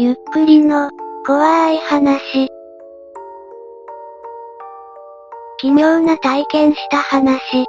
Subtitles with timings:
[0.00, 0.90] ゆっくりの、
[1.26, 2.48] 怖い話。
[5.58, 7.66] 奇妙な体験した話。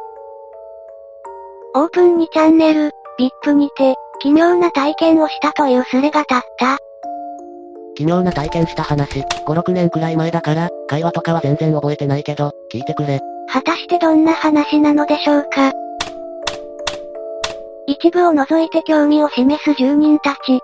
[1.74, 6.78] オープンにチャンネル、VIP にて、奇妙な体験をしたというスレが立った。
[7.96, 13.22] 奇妙な体験した話、5、6年くらい前だから、会話とかは全然覚えてないけど、聞いてくれ。
[13.52, 15.74] 果たしてどんな話なのでしょうか
[17.88, 20.60] 一部を除いて興味を示す住人たち。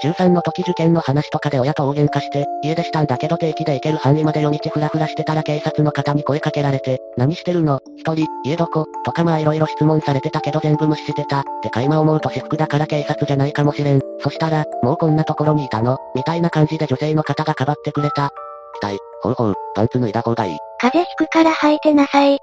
[0.00, 7.80] 中3の時受験の話とかで親と大喧嘩して、家出したんだけど定期で行ける範囲まで夜道ふらふらしてたら警察の方に声かけられて、何してるの？
[7.96, 8.86] 一人、家どこ？
[9.04, 11.40] とかまあ色々質問されてたけど全部無視してた。
[11.40, 14.00] ってか今思うと私服だから警察じゃないかもしれん。
[14.20, 15.98] そしたら、もうこんなところにいたの？
[16.14, 18.30] みたいな感じで女性の方がかばってくれた。
[18.80, 20.58] 期待、ほうほう、パンツ脱いだ方がいい。
[20.80, 22.38] 風邪ひくから履いてなさい。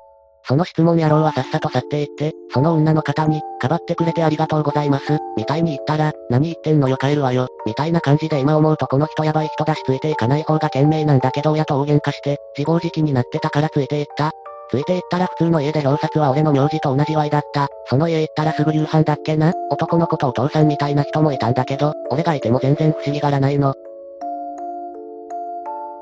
[0.48, 14.32] その質問野郎はさっさと去っていって、その女の方に、かばってくれてありがとうございます、みたいに言ったら、何言ってんのよ帰るわよ、みたいな感じで今思うとこの人やばい人だしついていかない方が賢明なんだけど親と大喧嘩して、自暴自棄になってたからついていった。
[14.72, 17.68] ついていったら普通の家で表札は俺の名字と同じ Y だった。
[17.88, 19.54] その家行ったらすぐ夕飯だっけな？
[19.70, 23.76] 男の子とお父さんみたいな人もいたんだけど、俺がいても全然不思議がらないの。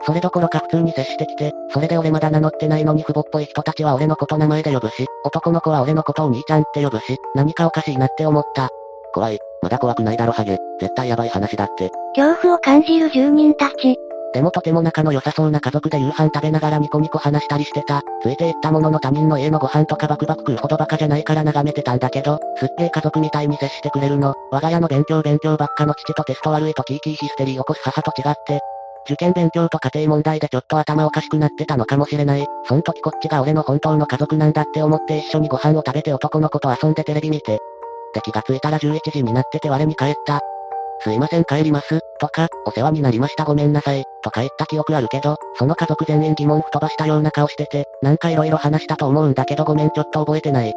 [0.06, 8.70] それどころか普通に接してきて、それで俺まだ名乗ってないのに父母っぽい人たちは俺のこと名前で呼ぶし、男の子は俺のことを兄ちゃんって呼ぶし、何かおかしいなって思った。
[9.14, 9.40] 怖い。
[9.62, 10.58] まだ怖くないだろハゲ。
[10.80, 11.92] 絶対やばい話だって。
[12.16, 13.98] 恐怖を感じる住人たち。
[14.34, 18.02] でもとても仲の良さそうな家族で夕飯食べながらニコニコ話したりしてた。
[18.24, 24.34] ついていったものの他人の家のご飯とかバクバク食うほどバカじゃないから眺めてたんだけど、すっげえ家族みたいに接してくれるの。
[24.52, 28.60] 我が家の勉強勉強ばっかの父とテスト悪いとキーキーヒステリー起こす母と違って、
[29.06, 32.46] 受験勉強と家庭問題でちょっと頭おかしくなってたのかもしれない。
[32.66, 37.60] そん時こっちが俺の本当の家族なんだって思って一緒にご飯を食べて男の子と遊んでテレビ見て。
[38.14, 40.40] で気がついたら11時になってて我に帰った。
[41.04, 50.74] すいません帰ります、とか、お世話になりましたごめんなさい、とか言った記憶あるけど、その家族全員疑問吹っ飛ばしたような顔してて、なんか色々話したと思うんだけどごめんちょっと覚えてない。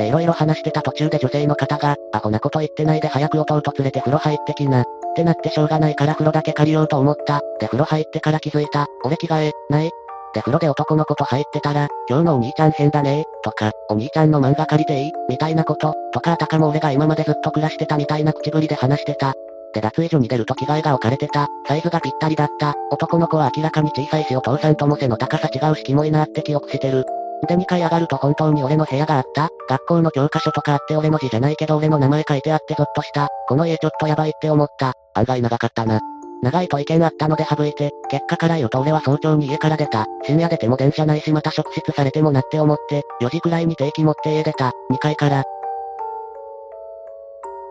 [0.00, 4.80] で色々話してた途中で女性の方が、アホなこと言ってないで早く弟連れて風呂入ってきな。
[4.80, 4.84] っ
[5.14, 7.40] てなってしょうがないから風呂だけ借りようと思った。
[7.60, 8.86] で風呂入ってから気づいた。
[9.04, 9.90] 俺着替え、ない。
[10.32, 19.34] で風呂で男の子と入ってたら、今日のお兄ちゃん変だねとか、お兄ちゃんの漫画借りていいみたいなこと、とかあたかも俺が今までずっと暮らしてたみたいな口ぶりで話してた。
[19.74, 21.46] で脱衣所に出ると着替えが置かれてた。
[21.68, 22.74] サイズがぴったりだった。
[22.90, 27.04] 男の子は明らかに小さいしお父さんとも背の高さ違うしキモいなって記憶してる。
[27.48, 29.48] で2階上がると本当に俺の部屋があった。
[29.68, 33.28] 学校の教科書とかあって俺の字じゃないけど俺の名前書いてあってゾッとした。
[33.48, 34.94] この家ちょっとやばいって思った。
[35.14, 36.00] 案外長かったな。
[36.42, 40.06] 長いと意見あったので省いて、結果から言うと俺は早朝に家から出た。
[40.24, 44.72] 深夜出ても電車ないしまた職質されてもなって思って、4時くらいに定期持って家出た。
[44.90, 45.44] 2階から。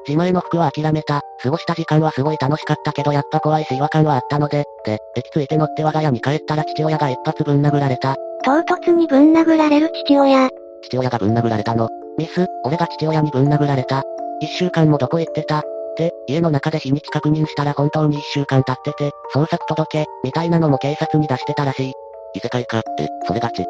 [0.08, 1.22] 自前の服は諦めた。
[1.42, 8.16] 過ごした時間はすごい楽しかったけどやっぱ怖いし違和感はあったので、で、駅着いて乗って我が家に帰ったら父親が一発ぶん殴られた。
[8.44, 10.50] 唐突にぶん殴られる父親。
[10.84, 11.90] 父親がぶん殴られたの。
[12.18, 14.04] ミス、俺が父親にぶん殴られた。
[14.42, 15.64] 一週間もどこ行ってた
[15.98, 21.94] で、家の中で日にち確認したら本当に一週間経ってて、捜索届け、みたいなのも警察に出してたらしい。
[22.36, 23.66] 異世界かって、それがち。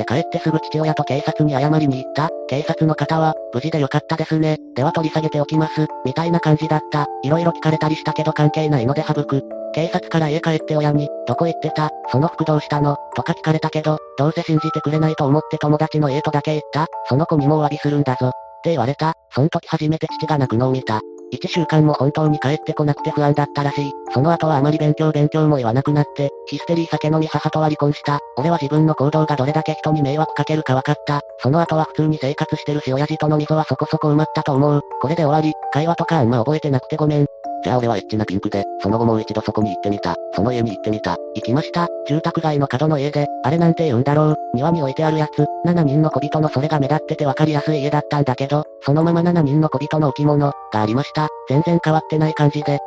[0.00, 2.30] で帰ってすぐ父親と警察に謝りに行った。
[2.48, 4.56] 警察の方は、無事でよかったですね。
[4.74, 5.86] では取り下げておきます。
[6.06, 7.06] みたいな感じだった。
[7.22, 9.42] 色々聞かれたりしたけど関係ないので省く。
[9.74, 11.90] 警察から家帰って親に、どこ行ってた？
[12.10, 12.96] その服どうしたの？
[13.14, 16.86] とか聞かれたけど、どうせ信じてくれないと思って友達の家とだけ行った。
[17.06, 18.28] その子にもお詫びするんだぞ。
[18.28, 18.30] っ
[18.64, 19.12] て言われた。
[19.30, 21.00] その時初めて父が泣くのを見た。
[21.30, 23.92] 一週間も本当に帰ってこなくて不安だったらしい。
[24.12, 28.18] その後はあまり勉強勉強も言わなくなって、ヒステリー酒飲み母とは離婚した。
[28.36, 31.20] 俺は自分の行動がどれだけ人に迷惑かけるか分かった。
[31.38, 34.82] その後は普通に生活してるし親父との溝はそこそこ埋まったと思う。
[35.00, 35.52] これで終わり。
[35.72, 37.26] 会話とかあんま覚えてなくてごめん。
[37.62, 40.16] じゃあ俺はエッチなピンクで、その後もう一度そこに行ってみた。
[40.34, 41.16] その家に行ってみた。
[41.34, 41.88] 行きました。
[42.08, 44.36] 住宅街の角の家で、あれなんて言うんだろう。
[44.54, 45.46] 庭に置いてあるやつ。
[45.66, 51.28] 7人の小人のそれが目立ってて分かりやすい家だったんだけど、そのまま7人の小人の置物、がありました。
[51.48, 52.78] 全然変わってない感じで。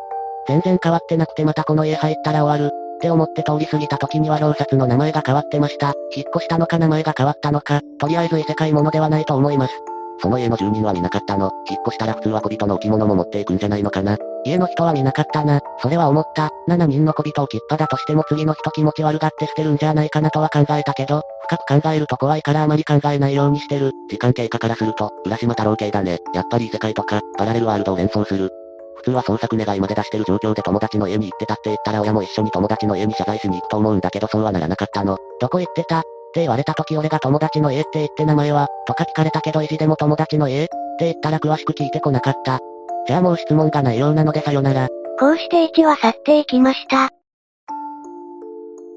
[0.47, 2.73] 全然変わってなくてまたこの家入ったら終わる。
[2.95, 5.93] って思って通り過ぎた時には表札の名前が変わってました。
[6.15, 9.73] 引っ越したのか名前が変わったのか、とりあえず異世界ものではないと思います。
[10.19, 11.51] その家の住人は見なかったの。
[11.69, 14.17] 引っ越したら普通は小人の置物も持っていくんじゃないのかな。
[14.45, 15.59] 家の人は見なかったな。
[15.79, 16.49] それは思った。
[16.69, 23.91] 7人の小人をきっぱだとしても次の人気持ち悪がって捨てるんじゃないかなとは考えたけど、深く考えると怖いからあまり考えないようにしてる。
[24.09, 26.19] 時間経過からすると、浦島太郎系だね。
[26.33, 28.49] やっぱり異世界とか、パラレルワールドを連想する。
[28.97, 35.17] 普通は捜索願いまで出してる状況で友達の家に行ってたって言ったら親も一緒に友達の家に謝罪しに行くと思うんだけどそうはならなかったの。
[35.41, 36.03] どこ行ってた？
[36.33, 42.59] って言われた時俺が友達の家って言って名前は、とか聞かれたけど意地でも友達の家って言ったら詳しく聞いてこなかった。
[43.07, 44.87] じゃあもう質問がないようなのでさよなら。
[45.19, 47.09] こうして1は去っていきました。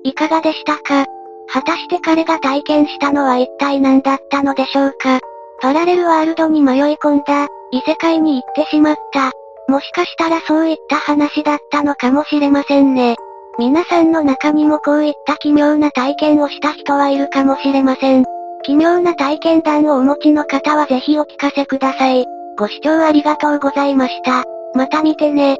[0.02, 1.04] いかがでしたか？
[1.52, 5.20] 果たして彼が体験したのは一体何だったのでしょうか？
[5.60, 9.30] パラレルワールドに迷い込んだ、異世界に行ってしまった。
[9.68, 13.16] もしかしたらそういった話だったのかもしれませんね。
[13.58, 18.25] 皆さんの中にもこういった奇妙な体験をした人はいるかもしれません。
[18.62, 22.26] 奇妙な体験談をお持ちの方はぜひお聞かせください。
[22.58, 24.44] ご視聴ありがとうございました。
[24.75, 25.56] また見てね。